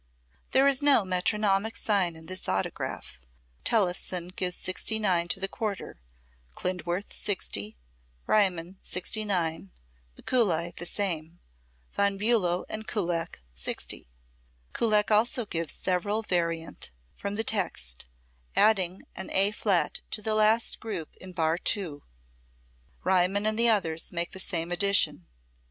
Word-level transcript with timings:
There 0.49 0.65
is 0.65 0.81
no 0.81 1.03
metronomic 1.05 1.75
sign 1.77 2.15
in 2.15 2.25
this 2.25 2.49
autograph. 2.49 3.21
Tellefsen 3.63 4.29
gives 4.35 4.57
69 4.57 5.27
to 5.27 5.39
the 5.39 5.47
quarter; 5.47 6.01
Klindworth, 6.55 7.13
60; 7.13 7.77
Riemann, 8.25 8.79
69; 8.81 9.69
Mikuli, 10.17 10.75
the 10.77 10.87
same; 10.87 11.39
Von 11.91 12.17
Bulow 12.17 12.65
and 12.67 12.87
Kullak, 12.87 13.41
60. 13.53 14.09
Kullak 14.73 15.11
also 15.11 15.45
gives 15.45 15.75
several 15.75 16.23
variante 16.23 16.89
from 17.13 17.35
the 17.35 17.43
text, 17.43 18.07
adding 18.55 19.03
an 19.15 19.29
A 19.33 19.51
flat 19.51 20.01
to 20.09 20.23
the 20.23 20.33
last 20.33 20.79
group 20.79 21.15
in 21.17 21.31
bar 21.31 21.59
II. 21.77 21.99
Riemann 23.03 23.45
and 23.45 23.59
the 23.59 23.69
others 23.69 24.11
make 24.11 24.31
the 24.31 24.39
same 24.39 24.71
addition. 24.71 25.27